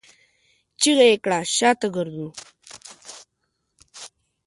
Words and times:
چيغه 0.79 1.05
يې 1.11 1.15
کړه! 1.23 1.39
شاته 1.55 1.87
ګرځو! 1.95 2.27